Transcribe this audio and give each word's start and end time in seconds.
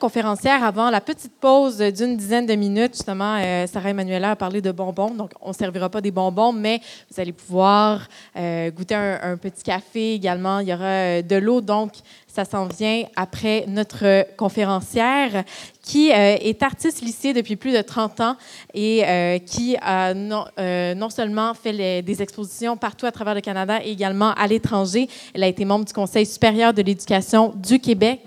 Conférencière 0.00 0.64
avant 0.64 0.88
la 0.88 1.02
petite 1.02 1.32
pause 1.38 1.76
d'une 1.76 2.16
dizaine 2.16 2.46
de 2.46 2.54
minutes, 2.54 2.94
justement, 2.94 3.36
euh, 3.38 3.66
Sarah 3.66 3.90
Emmanuela 3.90 4.30
a 4.30 4.36
parlé 4.36 4.62
de 4.62 4.72
bonbons. 4.72 5.10
Donc, 5.10 5.32
on 5.42 5.48
ne 5.48 5.54
servira 5.54 5.90
pas 5.90 6.00
des 6.00 6.10
bonbons, 6.10 6.54
mais 6.54 6.80
vous 7.10 7.20
allez 7.20 7.34
pouvoir 7.34 8.08
euh, 8.34 8.70
goûter 8.70 8.94
un, 8.94 9.36
petit 9.36 9.62
café 9.62 10.14
également. 10.14 10.60
Il 10.60 10.68
y 10.68 10.72
aura 10.72 10.84
euh, 10.84 11.22
de 11.22 11.36
l'eau. 11.36 11.60
Donc, 11.60 11.92
ça 12.26 12.46
s'en 12.46 12.66
vient 12.66 13.04
après 13.14 13.66
notre 13.68 14.24
conférencière 14.36 15.44
qui 15.82 16.10
est 16.10 16.62
artiste 16.62 17.02
lycée 17.02 17.32
depuis 17.32 17.56
plus 17.56 17.72
de 17.72 17.82
30 17.82 18.20
ans 18.20 18.36
et 18.72 19.42
qui 19.44 19.76
a 19.82 20.14
non, 20.14 20.44
non 20.56 21.10
seulement 21.10 21.54
fait 21.54 22.02
des 22.02 22.22
expositions 22.22 22.76
partout 22.76 23.06
à 23.06 23.10
travers 23.10 23.34
le 23.34 23.40
Canada 23.40 23.80
et 23.84 23.90
également 23.90 24.32
à 24.34 24.46
l'étranger. 24.46 25.08
Elle 25.34 25.42
a 25.42 25.48
été 25.48 25.64
membre 25.64 25.86
du 25.86 25.92
Conseil 25.92 26.24
supérieur 26.24 26.72
de 26.72 26.82
l'éducation 26.82 27.52
du 27.56 27.80
Québec 27.80 28.20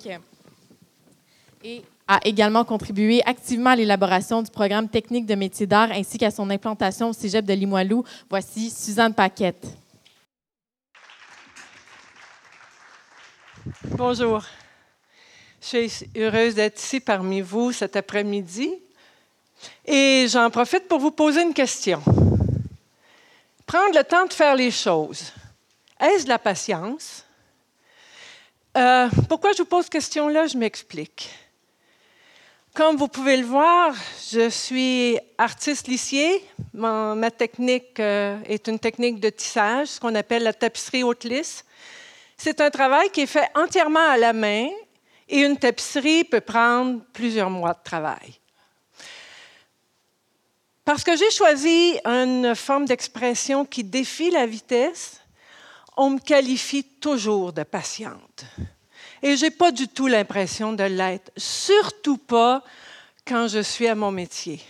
et 1.63 1.83
a 2.07 2.19
également 2.25 2.65
contribué 2.65 3.21
activement 3.25 3.69
à 3.69 3.75
l'élaboration 3.75 4.41
du 4.41 4.51
programme 4.51 4.89
technique 4.89 5.25
de 5.25 5.35
métiers 5.35 5.65
d'art 5.65 5.89
ainsi 5.91 6.17
qu'à 6.17 6.29
son 6.29 6.49
implantation 6.49 7.09
au 7.09 7.13
cégep 7.13 7.45
de 7.45 7.53
Limoilou. 7.53 8.03
Voici 8.29 8.69
Suzanne 8.69 9.13
Paquette. 9.13 9.65
Bonjour. 13.85 14.43
Je 15.61 15.87
suis 15.87 16.09
heureuse 16.17 16.55
d'être 16.55 16.77
ici 16.77 16.99
parmi 16.99 17.39
vous 17.39 17.71
cet 17.71 17.95
après-midi. 17.95 18.73
Et 19.85 20.25
j'en 20.27 20.49
profite 20.49 20.89
pour 20.89 20.99
vous 20.99 21.11
poser 21.11 21.41
une 21.41 21.53
question. 21.53 22.03
Prendre 23.65 23.95
le 23.95 24.03
temps 24.03 24.25
de 24.25 24.33
faire 24.33 24.55
les 24.55 24.71
choses, 24.71 25.31
est-ce 25.97 26.25
de 26.25 26.29
la 26.29 26.39
patience? 26.39 27.23
Euh, 28.75 29.07
pourquoi 29.29 29.53
je 29.53 29.59
vous 29.59 29.65
pose 29.65 29.83
cette 29.83 29.93
question-là? 29.93 30.47
Je 30.47 30.57
m'explique. 30.57 31.29
Comme 32.73 32.95
vous 32.95 33.07
pouvez 33.07 33.37
le 33.37 33.45
voir, 33.45 33.93
je 34.31 34.49
suis 34.49 35.19
artiste 35.37 35.87
lissier. 35.87 36.43
Ma 36.73 37.29
technique 37.29 37.99
euh, 37.99 38.39
est 38.45 38.67
une 38.67 38.79
technique 38.79 39.19
de 39.19 39.29
tissage, 39.29 39.89
ce 39.89 39.99
qu'on 39.99 40.15
appelle 40.15 40.41
la 40.41 40.53
tapisserie 40.53 41.03
haute 41.03 41.23
lisse. 41.23 41.63
C'est 42.35 42.59
un 42.61 42.71
travail 42.71 43.11
qui 43.11 43.21
est 43.21 43.27
fait 43.27 43.47
entièrement 43.53 44.09
à 44.09 44.17
la 44.17 44.33
main 44.33 44.69
et 45.29 45.41
une 45.41 45.55
tapisserie 45.55 46.23
peut 46.23 46.41
prendre 46.41 47.01
plusieurs 47.13 47.51
mois 47.51 47.73
de 47.73 47.83
travail. 47.83 48.39
Parce 50.83 51.03
que 51.03 51.15
j'ai 51.15 51.29
choisi 51.29 51.99
une 52.05 52.55
forme 52.55 52.85
d'expression 52.85 53.65
qui 53.65 53.83
défie 53.83 54.31
la 54.31 54.47
vitesse, 54.47 55.21
on 55.95 56.09
me 56.09 56.19
qualifie 56.19 56.83
toujours 56.83 57.53
de 57.53 57.61
patiente. 57.61 58.45
Et 59.23 59.37
je 59.37 59.45
n'ai 59.45 59.51
pas 59.51 59.71
du 59.71 59.87
tout 59.87 60.07
l'impression 60.07 60.73
de 60.73 60.83
l'être, 60.83 61.31
surtout 61.37 62.17
pas 62.17 62.61
quand 63.25 63.47
je 63.47 63.61
suis 63.61 63.87
à 63.87 63.95
mon 63.95 64.11
métier. 64.11 64.61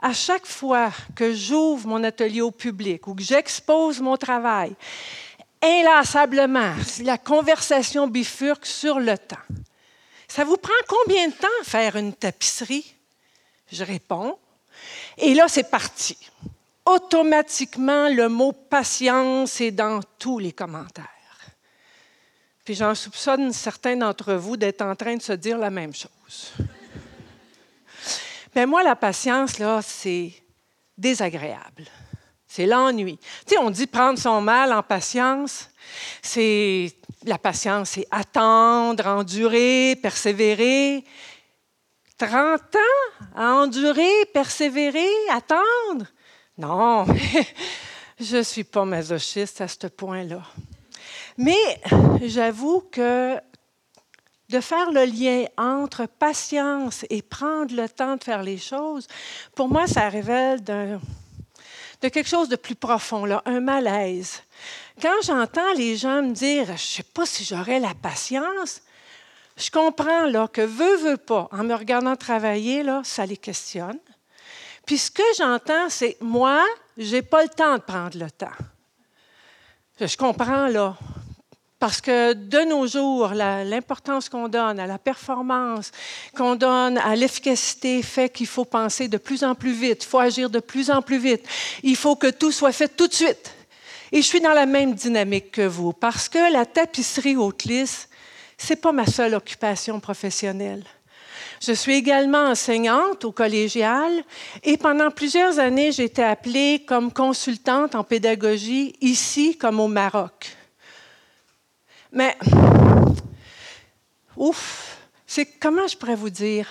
À 0.00 0.12
chaque 0.12 0.46
fois 0.46 0.92
que 1.16 1.34
j'ouvre 1.34 1.88
mon 1.88 2.04
atelier 2.04 2.42
au 2.42 2.52
public 2.52 3.08
ou 3.08 3.16
que 3.16 3.22
j'expose 3.24 4.00
mon 4.00 4.16
travail, 4.16 4.72
inlassablement, 5.60 6.74
la 7.00 7.18
conversation 7.18 8.06
bifurque 8.06 8.66
sur 8.66 9.00
le 9.00 9.18
temps. 9.18 9.36
Ça 10.28 10.44
vous 10.44 10.56
prend 10.56 10.70
combien 10.86 11.26
de 11.26 11.32
temps 11.32 11.48
faire 11.64 11.96
une 11.96 12.12
tapisserie? 12.12 12.94
Je 13.72 13.82
réponds. 13.82 14.38
Et 15.16 15.34
là, 15.34 15.48
c'est 15.48 15.68
parti. 15.68 16.16
Automatiquement, 16.86 18.08
le 18.08 18.28
mot 18.28 18.52
patience 18.52 19.60
est 19.60 19.72
dans 19.72 19.98
tous 20.20 20.38
les 20.38 20.52
commentaires. 20.52 21.17
Puis 22.68 22.74
j'en 22.74 22.94
soupçonne 22.94 23.50
certains 23.54 23.96
d'entre 23.96 24.34
vous 24.34 24.58
d'être 24.58 24.82
en 24.82 24.94
train 24.94 25.16
de 25.16 25.22
se 25.22 25.32
dire 25.32 25.56
la 25.56 25.70
même 25.70 25.94
chose. 25.94 26.52
Mais 28.54 28.66
moi, 28.66 28.82
la 28.82 28.94
patience, 28.94 29.58
là, 29.58 29.80
c'est 29.80 30.34
désagréable. 30.94 31.86
C'est 32.46 32.66
l'ennui. 32.66 33.16
Tu 33.46 33.54
sais, 33.54 33.58
on 33.58 33.70
dit 33.70 33.86
prendre 33.86 34.18
son 34.18 34.42
mal 34.42 34.70
en 34.74 34.82
patience. 34.82 35.70
C'est 36.20 36.94
la 37.24 37.38
patience, 37.38 37.88
c'est 37.92 38.06
attendre, 38.10 39.06
endurer, 39.06 39.96
persévérer. 40.02 41.06
30 42.18 42.60
ans 42.60 43.24
à 43.34 43.54
endurer, 43.54 44.26
persévérer, 44.34 45.08
attendre? 45.30 46.04
Non, 46.58 47.06
je 48.20 48.36
ne 48.36 48.42
suis 48.42 48.64
pas 48.64 48.84
masochiste 48.84 49.62
à 49.62 49.68
ce 49.68 49.86
point-là. 49.86 50.42
Mais 51.38 51.80
j'avoue 52.22 52.80
que 52.90 53.40
de 54.48 54.60
faire 54.60 54.90
le 54.90 55.04
lien 55.04 55.44
entre 55.56 56.06
patience 56.06 57.06
et 57.10 57.22
prendre 57.22 57.74
le 57.74 57.88
temps 57.88 58.16
de 58.16 58.24
faire 58.24 58.42
les 58.42 58.58
choses, 58.58 59.06
pour 59.54 59.68
moi, 59.68 59.86
ça 59.86 60.08
révèle 60.08 60.64
de 60.64 60.98
quelque 62.00 62.28
chose 62.28 62.48
de 62.48 62.56
plus 62.56 62.74
profond, 62.74 63.24
là, 63.24 63.40
un 63.44 63.60
malaise. 63.60 64.42
Quand 65.00 65.22
j'entends 65.22 65.72
les 65.74 65.96
gens 65.96 66.22
me 66.22 66.32
dire, 66.32 66.66
je 66.66 66.72
ne 66.72 66.76
sais 66.76 67.02
pas 67.04 67.24
si 67.24 67.44
j'aurai 67.44 67.78
la 67.78 67.94
patience, 67.94 68.82
je 69.56 69.70
comprends 69.70 70.26
là, 70.26 70.48
que 70.48 70.62
veut, 70.62 70.96
veut 70.96 71.16
pas, 71.16 71.48
en 71.52 71.62
me 71.62 71.74
regardant 71.74 72.16
travailler, 72.16 72.82
là, 72.82 73.02
ça 73.04 73.26
les 73.26 73.36
questionne. 73.36 73.98
Puis 74.86 74.98
ce 74.98 75.10
que 75.10 75.22
j'entends, 75.36 75.88
c'est, 75.88 76.16
moi, 76.20 76.64
je 76.96 77.16
n'ai 77.16 77.22
pas 77.22 77.42
le 77.42 77.48
temps 77.48 77.76
de 77.76 77.82
prendre 77.82 78.18
le 78.18 78.30
temps. 78.30 78.46
Je 80.00 80.16
comprends, 80.16 80.66
là, 80.68 80.96
parce 81.78 82.00
que 82.00 82.32
de 82.32 82.68
nos 82.68 82.86
jours, 82.86 83.28
l'importance 83.28 84.28
qu'on 84.28 84.48
donne 84.48 84.80
à 84.80 84.86
la 84.86 84.98
performance, 84.98 85.92
qu'on 86.36 86.56
donne 86.56 86.98
à 86.98 87.14
l'efficacité 87.14 88.02
fait 88.02 88.28
qu'il 88.28 88.48
faut 88.48 88.64
penser 88.64 89.06
de 89.06 89.16
plus 89.16 89.44
en 89.44 89.54
plus 89.54 89.72
vite, 89.72 90.04
il 90.04 90.08
faut 90.08 90.18
agir 90.18 90.50
de 90.50 90.58
plus 90.58 90.90
en 90.90 91.02
plus 91.02 91.18
vite, 91.18 91.44
il 91.82 91.96
faut 91.96 92.16
que 92.16 92.28
tout 92.28 92.50
soit 92.50 92.72
fait 92.72 92.88
tout 92.88 93.06
de 93.06 93.14
suite. 93.14 93.52
Et 94.10 94.22
je 94.22 94.26
suis 94.26 94.40
dans 94.40 94.54
la 94.54 94.66
même 94.66 94.94
dynamique 94.94 95.52
que 95.52 95.66
vous, 95.66 95.92
parce 95.92 96.28
que 96.28 96.52
la 96.52 96.66
tapisserie 96.66 97.36
haute 97.36 97.64
lisse, 97.64 98.08
c'est 98.56 98.80
pas 98.80 98.92
ma 98.92 99.06
seule 99.06 99.34
occupation 99.34 100.00
professionnelle. 100.00 100.84
Je 101.60 101.72
suis 101.72 101.94
également 101.94 102.46
enseignante 102.46 103.24
au 103.24 103.32
collégial 103.32 104.12
et 104.62 104.76
pendant 104.76 105.10
plusieurs 105.10 105.58
années, 105.58 105.92
j'ai 105.92 106.04
été 106.04 106.22
appelée 106.22 106.84
comme 106.86 107.12
consultante 107.12 107.94
en 107.94 108.04
pédagogie 108.04 108.94
ici 109.00 109.56
comme 109.56 109.80
au 109.80 109.88
Maroc. 109.88 110.57
Mais, 112.12 112.36
ouf, 114.36 114.98
c'est 115.26 115.46
comment 115.46 115.86
je 115.86 115.96
pourrais 115.96 116.14
vous 116.14 116.30
dire? 116.30 116.70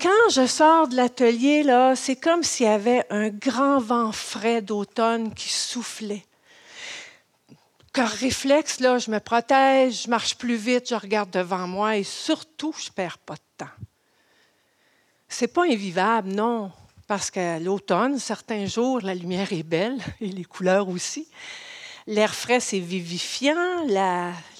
Quand 0.00 0.30
je 0.30 0.46
sors 0.46 0.88
de 0.88 0.96
l'atelier, 0.96 1.62
là, 1.62 1.94
c'est 1.94 2.16
comme 2.16 2.42
s'il 2.42 2.66
y 2.66 2.68
avait 2.68 3.06
un 3.10 3.28
grand 3.28 3.78
vent 3.78 4.10
frais 4.12 4.62
d'automne 4.62 5.32
qui 5.34 5.50
soufflait. 5.50 6.24
Car 7.92 8.08
réflexe, 8.08 8.80
là, 8.80 8.98
je 8.98 9.10
me 9.10 9.20
protège, 9.20 10.02
je 10.02 10.10
marche 10.10 10.36
plus 10.36 10.56
vite, 10.56 10.88
je 10.88 10.96
regarde 10.96 11.30
devant 11.30 11.68
moi 11.68 11.96
et 11.96 12.02
surtout, 12.02 12.74
je 12.76 12.90
perds 12.90 13.18
pas 13.18 13.34
de 13.34 13.40
temps. 13.58 13.72
C'est 15.28 15.48
pas 15.48 15.62
invivable, 15.64 16.30
non, 16.30 16.72
parce 17.06 17.30
qu'à 17.30 17.60
l'automne, 17.60 18.18
certains 18.18 18.66
jours, 18.66 19.00
la 19.00 19.14
lumière 19.14 19.52
est 19.52 19.62
belle 19.62 19.98
et 20.20 20.26
les 20.26 20.44
couleurs 20.44 20.88
aussi. 20.88 21.28
L'air 22.06 22.34
frais, 22.34 22.60
c'est 22.60 22.80
vivifiant. 22.80 23.86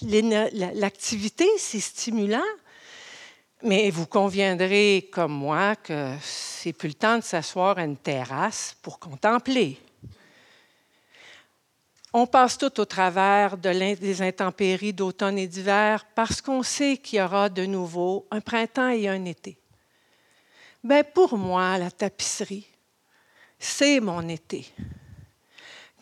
L'activité, 0.03 1.47
c'est 1.59 1.81
stimulant. 1.81 2.41
Mais 3.63 3.91
vous 3.91 4.07
conviendrez, 4.07 5.09
comme 5.13 5.33
moi, 5.33 5.77
que 5.77 6.15
c'est 6.23 6.73
plus 6.73 6.89
le 6.89 6.95
temps 6.95 7.19
de 7.19 7.23
s'asseoir 7.23 7.79
à 7.79 7.85
une 7.85 7.97
terrasse 7.97 8.77
pour 8.83 8.99
contempler. 8.99 9.79
On 12.13 12.27
passe 12.27 12.57
tout 12.57 12.81
au 12.81 12.85
travers 12.85 13.57
de 13.59 13.95
des 13.97 14.23
intempéries 14.23 14.93
d'automne 14.93 15.39
et 15.39 15.49
d'hiver 15.49 16.07
parce 16.15 16.41
qu'on 16.41 16.63
sait 16.63 16.97
qu'il 16.97 17.19
y 17.19 17.23
aura 17.23 17.49
de 17.49 17.67
nouveau 17.67 18.27
un 18.31 18.41
printemps 18.41 18.91
et 18.91 19.09
un 19.09 19.25
été. 19.25 19.59
Ben 20.85 21.03
pour 21.03 21.37
moi, 21.37 21.77
la 21.77 21.91
tapisserie, 21.91 22.69
c'est 23.59 23.99
mon 23.99 24.29
été. 24.29 24.73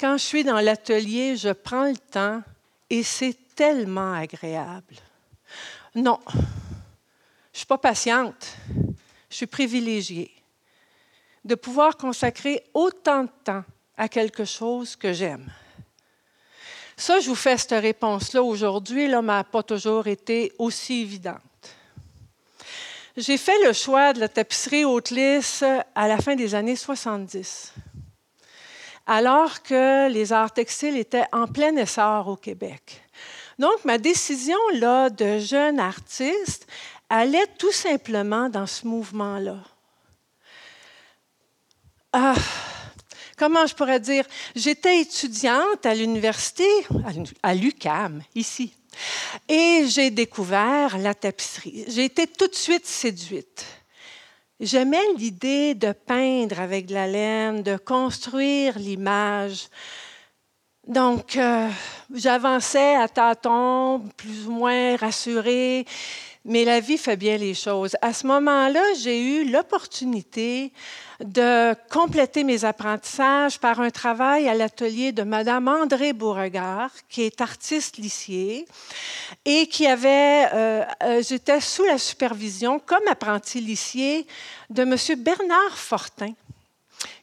Quand 0.02 0.18
je 0.18 0.24
suis 0.24 0.42
dans 0.42 0.58
l'atelier, 0.58 1.36
je 1.36 1.50
prends 1.50 1.84
le 1.84 1.96
temps 1.96 2.42
et 2.90 3.04
c'est 3.04 3.36
tellement 3.54 4.14
agréable. 4.14 4.96
Non, 5.94 6.18
je 6.34 6.38
ne 6.38 6.44
suis 7.52 7.66
pas 7.66 7.78
patiente, 7.78 8.56
je 9.30 9.36
suis 9.36 9.46
privilégiée 9.46 10.32
de 11.44 11.54
pouvoir 11.54 11.96
consacrer 11.96 12.64
autant 12.74 13.22
de 13.22 13.30
temps 13.44 13.62
à 13.96 14.08
quelque 14.08 14.44
chose 14.44 14.96
que 14.96 15.12
j'aime. 15.12 15.48
Ça, 16.96 17.20
je 17.20 17.28
vous 17.28 17.36
fais 17.36 17.56
cette 17.56 17.80
réponse-là 17.80 18.42
aujourd'hui, 18.42 19.06
là, 19.06 19.22
n'a 19.22 19.44
pas 19.44 19.62
toujours 19.62 20.08
été 20.08 20.52
aussi 20.58 21.02
évidente. 21.02 21.38
J'ai 23.16 23.38
fait 23.38 23.64
le 23.64 23.72
choix 23.72 24.12
de 24.12 24.18
la 24.18 24.28
tapisserie 24.28 24.84
haute 24.84 25.10
lisse 25.10 25.62
à 25.94 26.08
la 26.08 26.18
fin 26.18 26.34
des 26.34 26.56
années 26.56 26.74
70, 26.74 27.72
alors 29.06 29.62
que 29.62 30.08
les 30.08 30.32
arts 30.32 30.52
textiles 30.52 30.96
étaient 30.96 31.26
en 31.32 31.46
plein 31.46 31.76
essor 31.76 32.28
au 32.28 32.36
Québec. 32.36 33.02
Donc, 33.58 33.84
ma 33.84 33.98
décision 33.98 34.58
là, 34.74 35.10
de 35.10 35.38
jeune 35.38 35.78
artiste 35.78 36.66
allait 37.08 37.46
tout 37.58 37.72
simplement 37.72 38.48
dans 38.48 38.66
ce 38.66 38.86
mouvement-là. 38.86 39.58
Ah, 42.12 42.34
comment 43.36 43.66
je 43.66 43.74
pourrais 43.74 44.00
dire, 44.00 44.24
j'étais 44.54 45.00
étudiante 45.00 45.84
à 45.84 45.94
l'université, 45.94 46.66
à 47.42 47.54
l'UCAM, 47.54 48.22
ici, 48.34 48.74
et 49.48 49.84
j'ai 49.88 50.10
découvert 50.10 50.98
la 50.98 51.14
tapisserie. 51.14 51.84
J'ai 51.88 52.04
été 52.04 52.26
tout 52.26 52.48
de 52.48 52.54
suite 52.54 52.86
séduite. 52.86 53.64
J'aimais 54.64 55.02
l'idée 55.18 55.74
de 55.74 55.90
peindre 55.90 56.60
avec 56.60 56.86
de 56.86 56.94
la 56.94 57.08
laine, 57.08 57.64
de 57.64 57.76
construire 57.76 58.78
l'image. 58.78 59.66
Donc, 60.86 61.36
euh, 61.36 61.68
j'avançais 62.14 62.94
à 62.94 63.08
tâtons, 63.08 64.04
plus 64.16 64.46
ou 64.46 64.52
moins 64.52 64.94
rassurée, 64.94 65.84
mais 66.44 66.64
la 66.64 66.80
vie 66.80 66.98
fait 66.98 67.16
bien 67.16 67.36
les 67.36 67.54
choses. 67.54 67.96
À 68.02 68.12
ce 68.12 68.26
moment-là, 68.26 68.82
j'ai 69.00 69.20
eu 69.20 69.50
l'opportunité 69.50 70.72
de 71.20 71.74
compléter 71.88 72.42
mes 72.42 72.64
apprentissages 72.64 73.60
par 73.60 73.80
un 73.80 73.90
travail 73.90 74.48
à 74.48 74.54
l'atelier 74.54 75.12
de 75.12 75.22
Madame 75.22 75.68
André 75.68 76.12
Beauregard, 76.12 76.90
qui 77.08 77.22
est 77.22 77.40
artiste 77.40 77.96
lissier 77.96 78.66
et 79.44 79.68
qui 79.68 79.86
avait, 79.86 80.48
euh, 80.52 80.84
euh, 81.04 81.22
j'étais 81.22 81.60
sous 81.60 81.84
la 81.84 81.98
supervision 81.98 82.80
comme 82.80 83.06
apprenti 83.08 83.60
lissier 83.60 84.26
de 84.68 84.84
Monsieur 84.84 85.14
Bernard 85.14 85.78
Fortin, 85.78 86.34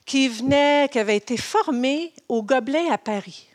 qui 0.05 0.29
venait, 0.29 0.87
qui 0.89 0.99
avait 0.99 1.17
été 1.17 1.35
formé 1.35 2.13
au 2.29 2.41
Gobelin 2.41 2.89
à 2.89 2.97
Paris. 2.97 3.48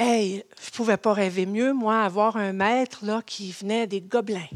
Hey, 0.00 0.44
je 0.64 0.70
pouvais 0.70 0.96
pas 0.96 1.12
rêver 1.12 1.44
mieux, 1.44 1.72
moi, 1.72 2.02
avoir 2.02 2.36
un 2.36 2.52
maître 2.52 3.04
là, 3.04 3.20
qui 3.26 3.50
venait 3.50 3.88
des 3.88 4.00
Gobelins. 4.00 4.46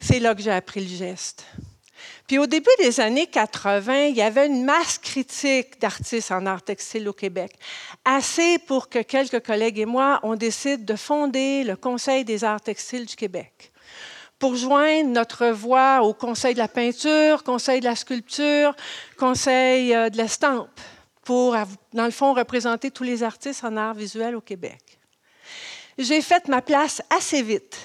C'est 0.00 0.18
là 0.18 0.34
que 0.34 0.40
j'ai 0.40 0.50
appris 0.50 0.80
le 0.80 0.88
geste. 0.88 1.44
Puis 2.26 2.38
au 2.38 2.46
début 2.46 2.70
des 2.78 3.00
années 3.00 3.26
80, 3.26 4.06
il 4.06 4.16
y 4.16 4.22
avait 4.22 4.46
une 4.46 4.64
masse 4.64 4.96
critique 4.96 5.78
d'artistes 5.78 6.30
en 6.30 6.46
art 6.46 6.62
textile 6.62 7.06
au 7.10 7.12
Québec, 7.12 7.52
assez 8.02 8.58
pour 8.58 8.88
que 8.88 9.00
quelques 9.02 9.44
collègues 9.44 9.78
et 9.78 9.84
moi, 9.84 10.20
on 10.22 10.36
décide 10.36 10.86
de 10.86 10.96
fonder 10.96 11.62
le 11.62 11.76
Conseil 11.76 12.24
des 12.24 12.42
arts 12.42 12.62
textiles 12.62 13.04
du 13.04 13.16
Québec 13.16 13.70
pour 14.38 14.56
joindre 14.56 15.10
notre 15.10 15.48
voix 15.48 16.00
au 16.00 16.14
Conseil 16.14 16.54
de 16.54 16.60
la 16.60 16.68
peinture, 16.68 17.44
Conseil 17.44 17.80
de 17.80 17.84
la 17.84 17.94
sculpture, 17.94 18.74
Conseil 19.18 19.94
euh, 19.94 20.08
de 20.08 20.16
l'estampe, 20.16 20.80
pour, 21.30 21.56
dans 21.92 22.06
le 22.06 22.10
fond, 22.10 22.34
représenter 22.34 22.90
tous 22.90 23.04
les 23.04 23.22
artistes 23.22 23.62
en 23.62 23.76
art 23.76 23.94
visuel 23.94 24.34
au 24.34 24.40
Québec. 24.40 24.98
J'ai 25.96 26.22
fait 26.22 26.48
ma 26.48 26.60
place 26.60 27.00
assez 27.08 27.40
vite 27.40 27.78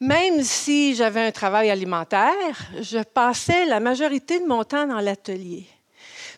même 0.00 0.42
si 0.42 0.96
j'avais 0.96 1.20
un 1.20 1.30
travail 1.30 1.70
alimentaire, 1.70 2.58
je 2.80 2.98
passais 2.98 3.64
la 3.66 3.78
majorité 3.78 4.40
de 4.40 4.46
mon 4.46 4.64
temps 4.64 4.84
dans 4.88 4.98
l'atelier. 4.98 5.64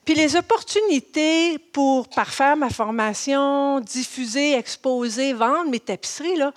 Puis 0.05 0.15
les 0.15 0.37
opportunités 0.37 1.59
pour 1.73 2.07
parfaire 2.09 2.59
ma 2.59 2.69
formation, 2.69 3.81
diffuser, 3.81 4.53
exposer, 4.53 5.33
vendre 5.33 5.71
mes 5.71 5.81
tapisseries, 5.81 6.37
là, 6.37 6.53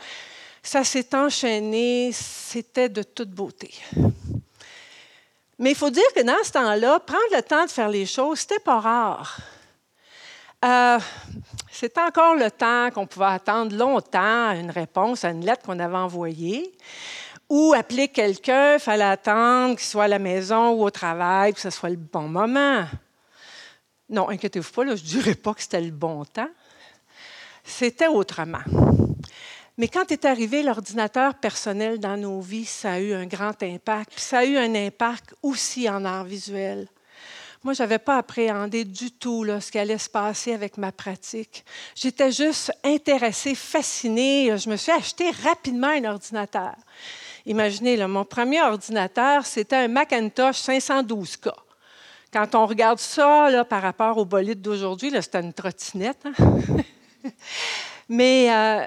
ça 0.61 0.83
s'est 0.83 1.15
enchaîné, 1.15 2.11
c'était 2.11 2.89
de 2.89 3.03
toute 3.03 3.29
beauté. 3.29 3.73
Mais 5.59 5.71
il 5.71 5.75
faut 5.75 5.89
dire 5.89 6.04
que 6.15 6.21
dans 6.21 6.44
ce 6.44 6.51
temps-là, 6.51 7.00
prendre 7.00 7.36
le 7.36 7.42
temps 7.42 7.65
de 7.65 7.69
faire 7.69 7.89
les 7.89 8.06
choses, 8.06 8.39
c'était 8.39 8.59
pas 8.59 8.80
rare. 8.80 9.38
Euh, 10.63 11.00
c'était 11.71 12.01
encore 12.01 12.36
le 12.36 12.50
temps 12.50 12.89
qu'on 12.92 13.07
pouvait 13.07 13.25
attendre 13.25 13.75
longtemps 13.75 14.51
une 14.51 14.71
réponse 14.71 15.24
à 15.24 15.30
une 15.30 15.45
lettre 15.45 15.63
qu'on 15.63 15.80
avait 15.80 15.98
envoyée. 15.98 16.71
Ou 17.50 17.74
appeler 17.77 18.09
quelqu'un, 18.09 18.74
il 18.74 18.80
fallait 18.80 19.04
attendre 19.04 19.75
qu'il 19.75 19.86
soit 19.86 20.04
à 20.04 20.07
la 20.07 20.19
maison 20.19 20.71
ou 20.71 20.83
au 20.83 20.92
travail, 20.92 21.54
que 21.54 21.59
ce 21.59 21.69
soit 21.69 21.89
le 21.89 21.95
bon 21.95 22.27
moment. 22.27 22.86
Non, 24.09 24.30
inquiétez-vous 24.30 24.71
pas, 24.71 24.86
je 24.86 24.92
ne 24.92 24.95
dirais 24.95 25.36
pas 25.36 25.54
que 25.54 25.62
c'était 25.62 25.81
le 25.81 25.92
bon 25.92 26.25
temps. 26.25 26.50
C'était 27.63 28.07
autrement. 28.07 28.63
Mais 29.77 29.88
quand 29.88 30.12
est 30.12 30.25
arrivé 30.25 30.63
l'ordinateur 30.63 31.35
personnel 31.35 32.00
dans 32.00 32.18
nos 32.18 32.41
vies, 32.41 32.65
ça 32.65 32.94
a 32.94 33.00
eu 33.00 33.13
un 33.13 33.27
grand 33.27 33.62
impact. 33.62 34.12
Puis 34.12 34.21
ça 34.21 34.39
a 34.39 34.45
eu 34.45 34.57
un 34.57 34.74
impact 34.74 35.35
aussi 35.44 35.88
en 35.88 36.03
art 36.03 36.24
visuel. 36.24 36.88
Moi, 37.63 37.74
je 37.74 37.83
n'avais 37.83 38.00
pas 38.00 38.18
appréhendé 38.18 38.85
du 38.85 39.12
tout 39.12 39.45
ce 39.59 39.71
qui 39.71 39.77
allait 39.77 39.97
se 39.97 40.09
passer 40.09 40.53
avec 40.53 40.77
ma 40.77 40.91
pratique. 40.91 41.63
J'étais 41.95 42.31
juste 42.31 42.71
intéressée, 42.83 43.56
fascinée. 43.56 44.57
Je 44.57 44.69
me 44.69 44.77
suis 44.77 44.91
acheté 44.91 45.29
rapidement 45.44 45.89
un 45.89 46.06
ordinateur. 46.06 46.75
Imaginez, 47.45 47.97
mon 48.07 48.25
premier 48.25 48.62
ordinateur, 48.62 49.45
c'était 49.45 49.75
un 49.75 49.88
Macintosh 49.88 50.57
512K. 50.57 51.51
Quand 52.33 52.56
on 52.56 52.65
regarde 52.65 53.00
ça 53.00 53.50
là, 53.50 53.63
par 53.63 53.81
rapport 53.81 54.18
au 54.18 54.25
bolide 54.25 54.62
d'aujourd'hui, 54.62 55.12
c'était 55.21 55.39
une 55.39 55.53
trottinette. 55.53 56.25
Hein. 56.25 57.30
Mais 58.09 58.50
euh, 58.50 58.85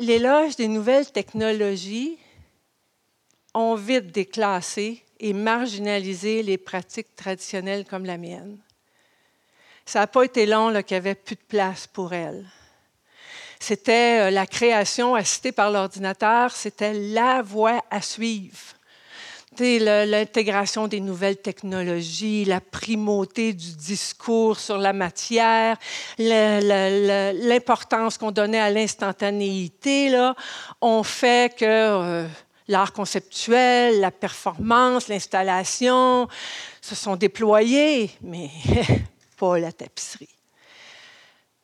l'éloge 0.00 0.56
des 0.56 0.66
nouvelles 0.66 1.12
technologies 1.12 2.18
ont 3.54 3.74
vite 3.74 4.06
déclassé 4.06 5.04
et 5.20 5.34
marginaliser 5.34 6.42
les 6.42 6.56
pratiques 6.56 7.14
traditionnelles 7.14 7.84
comme 7.84 8.06
la 8.06 8.16
mienne. 8.16 8.58
Ça 9.84 10.00
n'a 10.00 10.06
pas 10.06 10.24
été 10.24 10.46
long 10.46 10.70
qu'il 10.82 10.94
n'y 10.94 10.98
avait 10.98 11.14
plus 11.14 11.36
de 11.36 11.46
place 11.46 11.86
pour 11.86 12.14
elle. 12.14 12.46
C'était 13.58 14.28
euh, 14.28 14.30
la 14.30 14.46
création 14.46 15.14
assistée 15.14 15.52
par 15.52 15.70
l'ordinateur, 15.70 16.52
c'était 16.52 16.94
la 16.94 17.42
voie 17.42 17.84
à 17.90 18.00
suivre. 18.00 18.56
L'intégration 19.58 20.86
des 20.86 21.00
nouvelles 21.00 21.36
technologies, 21.36 22.44
la 22.44 22.60
primauté 22.60 23.52
du 23.52 23.74
discours 23.74 24.58
sur 24.58 24.78
la 24.78 24.92
matière, 24.92 25.76
l'importance 26.18 28.16
qu'on 28.16 28.30
donnait 28.30 28.60
à 28.60 28.70
l'instantanéité, 28.70 30.16
ont 30.80 31.02
fait 31.02 31.54
que 31.56 31.64
euh, 31.64 32.26
l'art 32.68 32.92
conceptuel, 32.92 34.00
la 34.00 34.12
performance, 34.12 35.08
l'installation 35.08 36.28
se 36.80 36.94
sont 36.94 37.16
déployés, 37.16 38.12
mais 38.22 38.50
pas 39.36 39.58
la 39.58 39.72
tapisserie. 39.72 40.39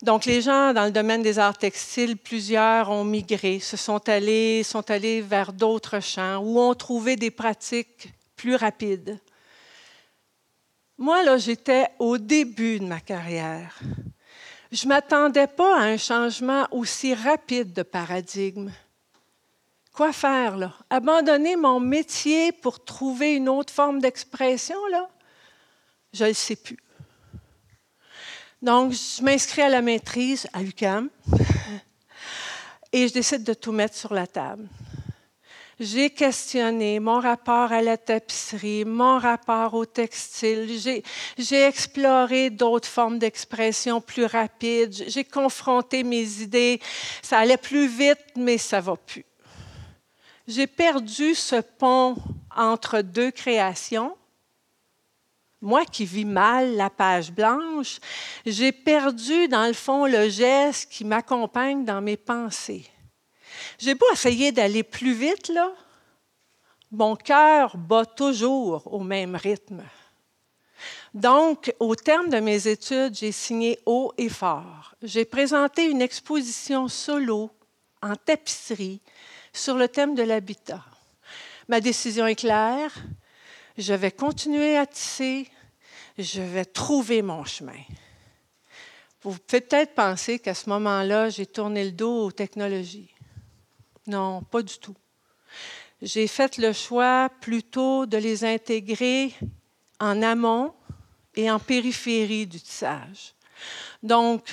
Donc, 0.07 0.25
les 0.25 0.41
gens 0.41 0.73
dans 0.73 0.85
le 0.85 0.93
domaine 0.93 1.21
des 1.21 1.41
arts 1.41 1.59
textiles, 1.59 2.17
plusieurs 2.17 2.91
ont 2.93 3.03
migré, 3.03 3.59
se 3.59 3.77
sont 3.77 4.09
allés, 4.09 4.63
sont 4.63 4.89
allés 4.89 5.21
vers 5.21 5.53
d'autres 5.53 5.99
champs 5.99 6.37
ou 6.37 6.61
ont 6.61 6.77
trouvé 6.77 7.17
des 7.17 7.33
pratiques 7.33 8.13
plus 8.37 8.55
rapides. 8.55 9.19
Moi, 10.97 11.25
là, 11.25 11.39
j'étais 11.39 11.89
au 11.99 12.19
début 12.19 12.79
de 12.79 12.85
ma 12.85 13.01
carrière. 13.01 13.81
Je 14.71 14.85
ne 14.85 14.91
m'attendais 14.91 15.49
pas 15.49 15.77
à 15.77 15.83
un 15.83 15.97
changement 15.97 16.69
aussi 16.71 17.13
rapide 17.13 17.73
de 17.73 17.83
paradigme. 17.83 18.71
Quoi 19.93 20.13
faire, 20.13 20.57
là? 20.57 20.73
Abandonner 20.89 21.57
mon 21.57 21.81
métier 21.81 22.53
pour 22.53 22.85
trouver 22.85 23.35
une 23.35 23.49
autre 23.49 23.73
forme 23.73 23.99
d'expression, 23.99 24.79
là? 24.87 25.09
Je 26.13 26.23
ne 26.23 26.29
le 26.29 26.35
sais 26.35 26.55
plus. 26.55 26.79
Donc, 28.63 28.93
je 28.93 29.23
m'inscris 29.23 29.63
à 29.63 29.69
la 29.69 29.83
maîtrise 29.83 30.47
à 30.53 30.63
l'UCAM 30.63 31.09
et 32.93 33.09
je 33.09 33.13
décide 33.13 33.45
de 33.45 33.55
tout 33.55 33.73
mettre 33.73 33.95
sur 33.95 34.15
la 34.15 34.27
table. 34.27 34.67
J'ai 35.79 36.09
questionné 36.09 37.01
mon 37.01 37.21
rapport 37.21 37.71
à 37.71 37.83
la 37.83 37.99
tapisserie, 37.99 38.87
mon 38.87 39.19
rapport 39.19 39.75
au 39.75 39.85
textile. 39.85 41.03
J'ai 41.37 41.63
exploré 41.63 42.49
d'autres 42.49 42.89
formes 42.89 43.19
d'expression 43.19 44.01
plus 44.01 44.25
rapides. 44.25 45.05
J'ai 45.07 45.25
confronté 45.25 46.03
mes 46.03 46.41
idées. 46.41 46.81
Ça 47.21 47.39
allait 47.39 47.59
plus 47.59 47.87
vite, 47.87 48.25
mais 48.37 48.57
ça 48.57 48.81
va 48.81 48.97
plus 48.97 49.27
j'ai 50.47 50.67
perdu 50.67 51.35
ce 51.35 51.57
pont 51.57 52.17
entre 52.55 53.01
deux 53.01 53.31
créations. 53.31 54.17
Moi 55.61 55.85
qui 55.85 56.05
vis 56.05 56.25
mal 56.25 56.77
la 56.77 56.91
page 56.91 57.33
blanche, 57.33 57.99
j'ai 58.45 58.73
perdu 58.73 59.49
dans 59.49 59.67
le 59.67 59.73
fond 59.73 60.07
le 60.07 60.29
geste 60.29 60.91
qui 60.91 61.05
m'accompagne 61.05 61.85
dans 61.85 62.01
mes 62.01 62.17
pensées. 62.17 62.87
J'ai 63.79 63.95
beau 63.95 64.07
essayer 64.13 64.53
d'aller 64.53 64.83
plus 64.83 65.15
vite, 65.15 65.49
là, 65.49 65.73
mon 66.91 67.17
cœur 67.17 67.77
bat 67.77 68.07
toujours 68.07 68.93
au 68.93 69.01
même 69.01 69.35
rythme. 69.35 69.83
Donc, 71.15 71.75
au 71.81 71.95
terme 71.95 72.29
de 72.29 72.39
mes 72.39 72.69
études, 72.69 73.15
j'ai 73.15 73.33
signé 73.33 73.79
haut 73.87 74.13
et 74.19 74.29
fort. 74.29 74.95
J'ai 75.03 75.25
présenté 75.25 75.87
une 75.87 76.03
exposition 76.03 76.89
solo 76.89 77.51
en 78.03 78.15
tapisserie 78.15 79.01
sur 79.53 79.77
le 79.77 79.89
thème 79.89 80.15
de 80.15 80.23
l'habitat. 80.23 80.85
Ma 81.69 81.81
décision 81.81 82.27
est 82.27 82.37
claire. 82.37 82.93
Je 83.79 83.93
vais 83.93 84.11
continuer 84.11 84.77
à 84.77 84.87
tisser. 84.87 85.49
Je 86.19 86.41
vais 86.41 86.65
trouver 86.65 87.21
mon 87.21 87.45
chemin. 87.45 87.79
Vous 89.23 89.37
pouvez 89.39 89.61
peut-être 89.61 89.95
penser 89.95 90.39
qu'à 90.39 90.55
ce 90.55 90.69
moment-là, 90.71 91.29
j'ai 91.29 91.47
tourné 91.47 91.85
le 91.85 91.91
dos 91.91 92.27
aux 92.27 92.33
technologies. 92.33 93.11
Non, 94.07 94.43
pas 94.43 94.63
du 94.63 94.79
tout. 94.79 94.95
J'ai 96.01 96.27
fait 96.27 96.59
le 96.59 96.73
choix 96.73 97.31
plutôt 97.41 98.07
de 98.07 98.17
les 98.17 98.45
intégrer 98.45 99.35
en 99.99 100.23
amont 100.23 100.73
et 101.35 101.51
en 101.51 101.59
périphérie 101.59 102.47
du 102.47 102.61
tissage. 102.61 103.35
Donc, 104.03 104.49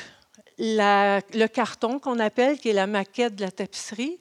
le 0.58 1.48
carton 1.48 2.00
qu'on 2.00 2.20
appelle, 2.20 2.60
qui 2.60 2.70
est 2.70 2.74
la 2.74 2.88
maquette 2.88 3.36
de 3.36 3.42
la 3.42 3.52
tapisserie, 3.52 4.20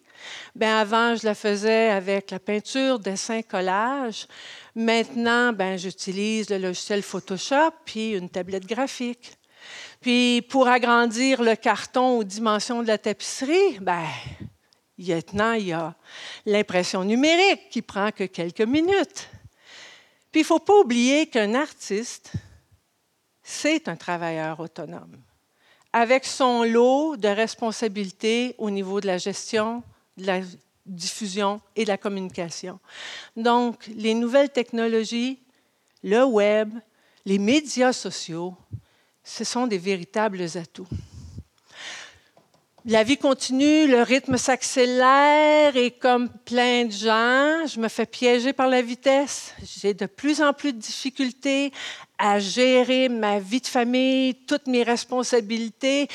ben 0.54 0.76
avant, 0.76 1.16
je 1.16 1.26
la 1.26 1.34
faisais 1.34 1.90
avec 1.90 2.30
la 2.30 2.38
peinture, 2.38 2.98
dessin, 2.98 3.42
collage. 3.42 4.26
Maintenant, 4.74 5.52
ben, 5.52 5.76
j'utilise 5.76 6.48
le 6.48 6.58
logiciel 6.58 7.02
Photoshop 7.02 7.72
puis 7.84 8.12
une 8.12 8.30
tablette 8.30 8.66
graphique. 8.66 9.36
Puis, 10.00 10.42
pour 10.42 10.66
agrandir 10.66 11.42
le 11.42 11.54
carton 11.54 12.18
aux 12.18 12.24
dimensions 12.24 12.82
de 12.82 12.88
la 12.88 12.98
tapisserie, 12.98 13.78
ben, 13.80 14.04
maintenant, 14.98 15.52
il 15.52 15.66
y 15.66 15.72
a 15.72 15.94
l'impression 16.46 17.04
numérique 17.04 17.68
qui 17.70 17.82
prend 17.82 18.10
que 18.10 18.24
quelques 18.24 18.62
minutes. 18.62 19.28
Puis, 20.30 20.40
il 20.40 20.44
ne 20.44 20.46
faut 20.46 20.58
pas 20.58 20.80
oublier 20.80 21.26
qu'un 21.26 21.54
artiste, 21.54 22.32
c'est 23.42 23.88
un 23.88 23.96
travailleur 23.96 24.58
autonome, 24.58 25.20
avec 25.92 26.24
son 26.24 26.62
lot 26.62 27.16
de 27.16 27.28
responsabilités 27.28 28.54
au 28.56 28.70
niveau 28.70 29.00
de 29.02 29.06
la 29.06 29.18
gestion, 29.18 29.82
de 30.16 30.26
la 30.26 30.40
diffusion 30.86 31.60
et 31.76 31.84
la 31.84 31.96
communication. 31.96 32.80
Donc, 33.36 33.86
les 33.96 34.14
nouvelles 34.14 34.50
technologies, 34.50 35.38
le 36.02 36.24
web, 36.24 36.72
les 37.24 37.38
médias 37.38 37.92
sociaux, 37.92 38.54
ce 39.22 39.44
sont 39.44 39.66
des 39.66 39.78
véritables 39.78 40.42
atouts. 40.56 40.88
La 42.84 43.04
vie 43.04 43.16
continue, 43.16 43.86
le 43.86 44.02
rythme 44.02 44.36
s'accélère 44.36 45.76
et 45.76 45.92
comme 45.92 46.28
plein 46.28 46.86
de 46.86 46.90
gens, 46.90 47.64
je 47.64 47.78
me 47.78 47.86
fais 47.86 48.06
piéger 48.06 48.52
par 48.52 48.66
la 48.66 48.82
vitesse. 48.82 49.54
J'ai 49.62 49.94
de 49.94 50.06
plus 50.06 50.42
en 50.42 50.52
plus 50.52 50.72
de 50.72 50.78
difficultés 50.78 51.70
à 52.18 52.40
gérer 52.40 53.08
ma 53.08 53.38
vie 53.38 53.60
de 53.60 53.68
famille, 53.68 54.34
toutes 54.48 54.66
mes 54.66 54.82
responsabilités 54.82 56.08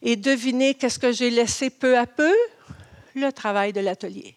et 0.00 0.16
deviner 0.16 0.72
qu'est-ce 0.72 0.98
que 0.98 1.12
j'ai 1.12 1.28
laissé 1.28 1.68
peu 1.68 1.98
à 1.98 2.06
peu, 2.06 2.34
le 3.14 3.32
travail 3.32 3.72
de 3.72 3.80
l'atelier. 3.80 4.36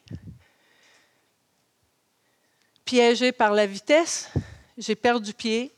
Piégé 2.86 3.32
par 3.32 3.52
la 3.52 3.66
vitesse, 3.66 4.32
j'ai 4.78 4.96
perdu 4.96 5.34
pied. 5.34 5.74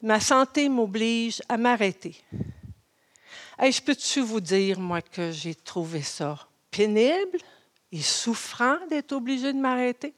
Ma 0.00 0.20
santé 0.20 0.68
m'oblige 0.68 1.42
à 1.48 1.56
m'arrêter. 1.56 2.16
je 3.60 3.80
peux-tu 3.82 4.20
vous 4.20 4.40
dire, 4.40 4.78
moi, 4.78 5.02
que 5.02 5.30
j'ai 5.32 5.54
trouvé 5.54 6.02
ça 6.02 6.48
pénible 6.70 7.38
et 7.90 8.00
souffrant 8.00 8.78
d'être 8.88 9.12
obligé 9.12 9.52
de 9.52 9.58
m'arrêter? 9.58 10.14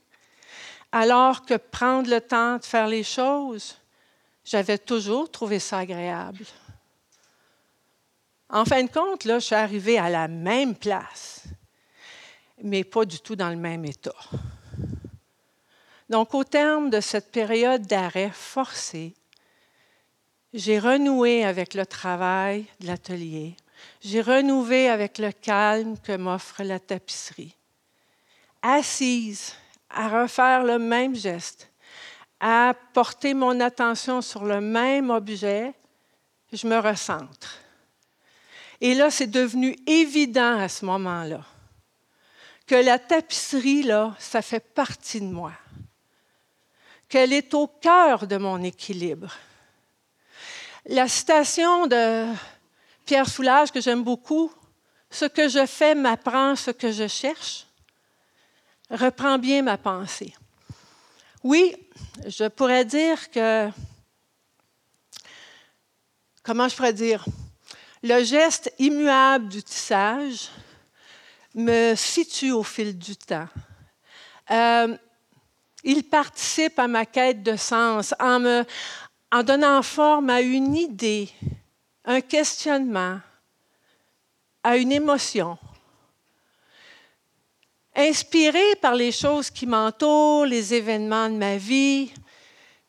Alors 0.92 1.44
que 1.44 1.56
prendre 1.56 2.10
le 2.10 2.20
temps 2.20 2.58
de 2.58 2.64
faire 2.64 2.88
les 2.88 3.04
choses, 3.04 3.76
j'avais 4.44 4.78
toujours 4.78 5.30
trouvé 5.30 5.58
ça 5.58 5.78
agréable. 5.78 6.44
En 8.48 8.64
fin 8.64 8.82
de 8.82 8.90
compte, 8.90 9.24
là, 9.24 9.38
je 9.38 9.46
suis 9.46 9.54
arrivée 9.54 9.98
à 9.98 10.10
la 10.10 10.26
même 10.26 10.74
place, 10.74 11.44
mais 12.62 12.84
pas 12.84 13.04
du 13.04 13.20
tout 13.20 13.36
dans 13.36 13.50
le 13.50 13.56
même 13.56 13.84
état. 13.84 14.14
Donc, 16.08 16.34
au 16.34 16.42
terme 16.42 16.90
de 16.90 17.00
cette 17.00 17.30
période 17.30 17.86
d'arrêt 17.86 18.30
forcé, 18.32 19.14
j'ai 20.52 20.80
renoué 20.80 21.44
avec 21.44 21.74
le 21.74 21.86
travail 21.86 22.66
de 22.80 22.88
l'atelier. 22.88 23.56
J'ai 24.00 24.20
renoué 24.20 24.88
avec 24.88 25.18
le 25.18 25.30
calme 25.30 25.96
que 25.98 26.16
m'offre 26.16 26.64
la 26.64 26.80
tapisserie. 26.80 27.54
Assise 28.60 29.54
à 29.88 30.22
refaire 30.22 30.64
le 30.64 30.78
même 30.78 31.14
geste, 31.14 31.70
à 32.40 32.74
porter 32.92 33.34
mon 33.34 33.60
attention 33.60 34.20
sur 34.20 34.44
le 34.44 34.60
même 34.60 35.10
objet, 35.10 35.72
je 36.52 36.66
me 36.66 36.78
recentre. 36.78 37.58
Et 38.80 38.94
là, 38.94 39.10
c'est 39.10 39.26
devenu 39.28 39.76
évident 39.86 40.58
à 40.58 40.68
ce 40.68 40.84
moment-là 40.86 41.44
que 42.70 42.76
la 42.76 43.00
tapisserie, 43.00 43.82
là, 43.82 44.14
ça 44.20 44.42
fait 44.42 44.60
partie 44.60 45.20
de 45.20 45.26
moi, 45.26 45.50
qu'elle 47.08 47.32
est 47.32 47.52
au 47.52 47.66
cœur 47.66 48.28
de 48.28 48.36
mon 48.36 48.62
équilibre 48.62 49.34
la 50.86 51.08
citation 51.08 51.88
de 51.88 52.26
Pierre 53.04 53.28
Soulages 53.28 53.72
que 53.72 53.80
j'aime 53.80 54.04
beaucoup, 54.04 54.52
Ce 55.12 55.24
que 55.24 55.48
je 55.48 55.66
fais 55.66 55.96
m'apprend 55.96 56.54
ce 56.54 56.70
que 56.70 56.92
je 56.92 57.08
cherche, 57.08 57.66
reprend 58.88 59.38
bien 59.38 59.62
ma 59.62 59.76
pensée. 59.76 60.32
Oui, 61.42 61.74
je 62.28 62.46
pourrais 62.46 62.84
dire 62.84 63.28
que, 63.32 63.68
comment 66.44 66.68
je 66.68 66.76
pourrais 66.76 66.92
dire, 66.92 67.24
le 68.04 68.22
geste 68.22 68.72
immuable 68.78 69.48
du 69.48 69.64
tissage 69.64 70.48
me 71.54 71.94
situe 71.94 72.52
au 72.52 72.62
fil 72.62 72.96
du 72.96 73.16
temps. 73.16 73.48
Euh, 74.50 74.96
il 75.84 76.04
participe 76.04 76.78
à 76.78 76.88
ma 76.88 77.06
quête 77.06 77.42
de 77.42 77.56
sens 77.56 78.14
en 78.20 78.40
me, 78.40 78.64
en 79.32 79.42
donnant 79.42 79.82
forme 79.82 80.30
à 80.30 80.40
une 80.40 80.76
idée, 80.76 81.30
un 82.04 82.20
questionnement, 82.20 83.20
à 84.62 84.76
une 84.76 84.92
émotion. 84.92 85.58
Inspiré 87.94 88.76
par 88.80 88.94
les 88.94 89.12
choses 89.12 89.50
qui 89.50 89.66
m'entourent, 89.66 90.46
les 90.46 90.74
événements 90.74 91.28
de 91.28 91.36
ma 91.36 91.56
vie, 91.56 92.12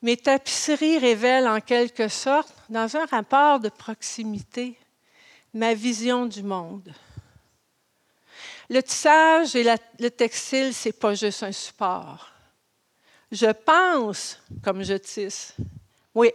mes 0.01 0.17
tapisseries 0.17 0.97
révèlent 0.97 1.47
en 1.47 1.61
quelque 1.61 2.07
sorte, 2.07 2.53
dans 2.69 2.95
un 2.95 3.05
rapport 3.05 3.59
de 3.59 3.69
proximité, 3.69 4.77
ma 5.53 5.73
vision 5.73 6.25
du 6.25 6.43
monde. 6.43 6.93
Le 8.71 8.81
tissage 8.81 9.53
et 9.57 9.65
le 9.99 10.09
textile, 10.09 10.73
ce 10.73 10.87
n'est 10.87 10.93
pas 10.93 11.13
juste 11.13 11.43
un 11.43 11.51
support. 11.51 12.29
Je 13.29 13.51
pense 13.51 14.39
comme 14.63 14.81
je 14.81 14.93
tisse. 14.93 15.53
Oui. 16.15 16.31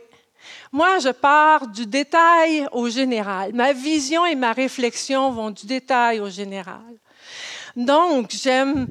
Moi, 0.70 0.98
je 0.98 1.08
pars 1.08 1.66
du 1.66 1.86
détail 1.86 2.68
au 2.72 2.90
général. 2.90 3.54
Ma 3.54 3.72
vision 3.72 4.26
et 4.26 4.34
ma 4.34 4.52
réflexion 4.52 5.30
vont 5.32 5.50
du 5.50 5.64
détail 5.64 6.20
au 6.20 6.28
général. 6.28 6.84
Donc, 7.74 8.30
j'aime 8.32 8.86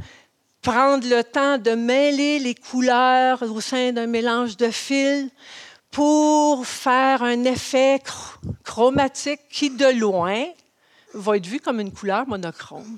prendre 0.63 1.07
le 1.07 1.23
temps 1.23 1.59
de 1.59 1.75
mêler 1.75 2.39
les 2.39 2.55
couleurs 2.55 3.43
au 3.43 3.61
sein 3.61 3.91
d'un 3.91 4.07
mélange 4.07 4.57
de 4.57 4.71
fils 4.71 5.29
pour 5.91 6.65
faire 6.65 7.21
un 7.21 7.43
effet 7.43 8.01
chromatique 8.63 9.41
qui, 9.51 9.69
de 9.69 9.99
loin, 9.99 10.45
va 11.13 11.37
être 11.37 11.45
vu 11.45 11.59
comme 11.59 11.79
une 11.79 11.93
couleur 11.93 12.27
monochrome. 12.27 12.97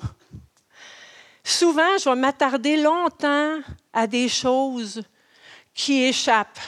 Souvent, 1.49 1.97
je 1.97 2.09
vais 2.09 2.15
m'attarder 2.17 2.75
longtemps 2.75 3.61
à 3.93 4.05
des 4.05 4.27
choses 4.27 5.01
qui 5.73 6.03
échappent 6.03 6.59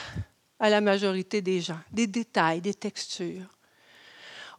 à 0.58 0.70
la 0.70 0.80
majorité 0.80 1.42
des 1.42 1.60
gens, 1.60 1.78
des 1.92 2.06
détails, 2.06 2.62
des 2.62 2.72
textures. 2.72 3.44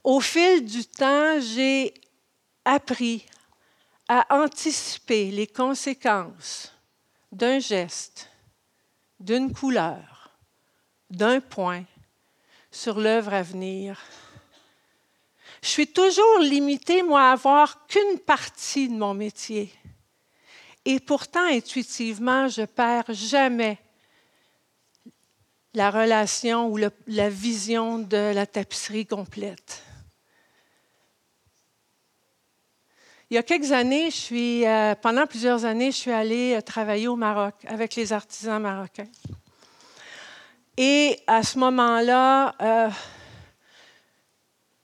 Au 0.03 0.19
fil 0.19 0.63
du 0.63 0.85
temps, 0.85 1.39
j'ai 1.39 1.91
appris 2.63 3.25
à 4.07 4.27
anticiper 4.29 5.31
les 5.31 5.47
conséquences 5.47 6.71
d'un 7.31 7.57
geste, 7.57 8.29
d'une 9.19 9.51
couleur, 9.51 10.37
d'un 11.09 11.41
point 11.41 11.83
sur 12.69 12.99
l'œuvre 12.99 13.33
à 13.33 13.41
venir. 13.41 13.99
Je 15.63 15.69
suis 15.69 15.87
toujours 15.87 16.37
limitée, 16.41 17.01
moi, 17.01 17.31
à 17.31 17.35
voir 17.35 17.87
qu'une 17.87 18.19
partie 18.19 18.87
de 18.87 18.93
mon 18.93 19.15
métier. 19.15 19.73
Et 20.85 20.99
pourtant, 20.99 21.45
intuitivement, 21.45 22.47
je 22.47 22.63
perds 22.63 23.13
jamais 23.13 23.77
la 25.73 25.91
relation 25.91 26.69
ou 26.69 26.77
la 26.77 27.29
vision 27.29 27.99
de 27.99 28.33
la 28.33 28.45
tapisserie 28.45 29.05
complète. 29.05 29.83
Il 33.31 33.35
y 33.35 33.37
a 33.37 33.43
quelques 33.43 33.71
années, 33.71 34.09
euh, 34.33 34.93
pendant 34.95 35.25
plusieurs 35.25 35.63
années, 35.63 35.91
je 35.91 35.95
suis 35.95 36.11
allée 36.11 36.53
euh, 36.53 36.59
travailler 36.59 37.07
au 37.07 37.15
Maroc 37.15 37.55
avec 37.65 37.95
les 37.95 38.11
artisans 38.11 38.61
marocains. 38.61 39.07
Et 40.75 41.17
à 41.27 41.41
ce 41.41 41.57
moment-là, 41.59 42.53
euh, 42.61 42.89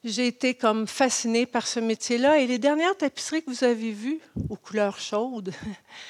j'ai 0.04 0.27
été 0.27 0.56
comme 0.56 0.88
fascinée 0.88 1.46
par 1.46 1.68
ce 1.68 1.80
métier-là. 1.80 2.39
Et 2.39 2.48
les 2.48 2.60
dernières 2.60 2.98
tapisseries 2.98 3.44
que 3.44 3.50
vous 3.50 3.63
avez 3.63 3.92
vues, 3.92 4.20
aux 4.50 4.56
couleurs 4.56 5.00
chaudes, 5.00 5.54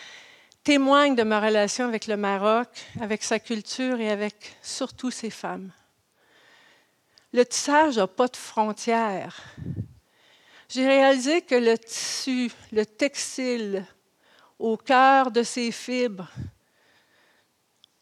témoignent 0.64 1.16
de 1.16 1.24
ma 1.24 1.40
relation 1.40 1.86
avec 1.86 2.08
le 2.08 2.18
Maroc, 2.18 2.68
avec 3.00 3.24
sa 3.24 3.40
culture 3.40 4.00
et 4.00 4.10
avec 4.10 4.56
surtout 4.62 5.12
ses 5.12 5.30
femmes. 5.30 5.72
Le 7.34 7.46
tissage 7.46 7.98
n'a 7.98 8.08
pas 8.08 8.28
de 8.28 8.38
frontières. 8.38 9.36
J'ai 10.70 10.86
réalisé 10.86 11.42
que 11.42 11.56
le 11.56 11.78
tissu, 11.78 12.52
le 12.72 12.86
textile, 12.86 13.86
au 14.60 14.76
cœur 14.76 15.32
de 15.32 15.44
ses 15.44 15.72
fibres, 15.72 16.30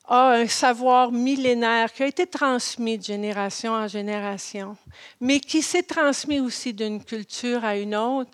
a 0.08 0.34
un 0.34 0.48
savoir 0.48 1.12
millénaire 1.12 1.92
qui 1.92 2.04
a 2.04 2.08
été 2.08 2.28
transmis 2.28 2.98
de 2.98 3.04
génération 3.04 3.74
en 3.74 3.88
génération, 3.88 4.78
mais 5.20 5.40
qui 5.40 5.62
s'est 5.62 5.84
transmis 5.84 6.40
aussi 6.40 6.74
d'une 6.74 7.04
culture 7.04 7.66
à 7.66 7.76
une 7.78 7.96
autre 7.96 8.32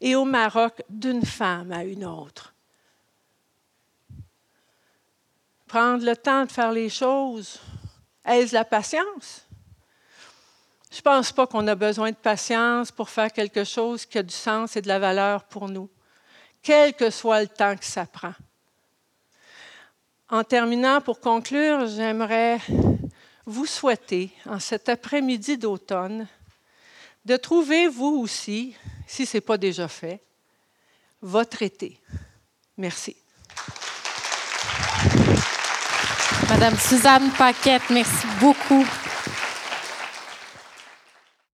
et 0.00 0.14
au 0.14 0.24
Maroc 0.24 0.82
d'une 0.90 1.24
femme 1.24 1.72
à 1.72 1.84
une 1.84 2.04
autre. 2.04 2.54
Prendre 5.66 6.04
le 6.04 6.16
temps 6.16 6.44
de 6.44 6.52
faire 6.52 6.72
les 6.72 6.90
choses, 6.90 7.58
est-ce 8.24 8.54
la 8.54 8.64
patience? 8.64 9.46
Je 10.90 10.98
ne 10.98 11.02
pense 11.02 11.32
pas 11.32 11.46
qu'on 11.46 11.66
a 11.66 11.74
besoin 11.74 12.10
de 12.10 12.16
patience 12.16 12.92
pour 12.92 13.10
faire 13.10 13.32
quelque 13.32 13.64
chose 13.64 14.06
qui 14.06 14.18
a 14.18 14.22
du 14.22 14.34
sens 14.34 14.76
et 14.76 14.82
de 14.82 14.88
la 14.88 14.98
valeur 14.98 15.44
pour 15.44 15.68
nous, 15.68 15.90
quel 16.62 16.94
que 16.94 17.10
soit 17.10 17.42
le 17.42 17.48
temps 17.48 17.76
que 17.76 17.84
ça 17.84 18.06
prend. 18.06 18.32
En 20.28 20.42
terminant, 20.42 21.00
pour 21.00 21.20
conclure, 21.20 21.86
j'aimerais 21.86 22.58
vous 23.46 23.66
souhaiter, 23.66 24.32
en 24.46 24.58
cet 24.58 24.88
après-midi 24.88 25.56
d'automne, 25.56 26.26
de 27.24 27.36
trouver, 27.36 27.86
vous 27.86 28.18
aussi, 28.22 28.74
si 29.06 29.24
ce 29.24 29.36
n'est 29.36 29.40
pas 29.40 29.56
déjà 29.56 29.86
fait, 29.86 30.20
votre 31.22 31.62
été. 31.62 32.00
Merci. 32.76 33.16
Madame 36.48 36.76
Suzanne 36.76 37.30
Paquette, 37.38 37.88
merci 37.90 38.26
beaucoup. 38.40 38.84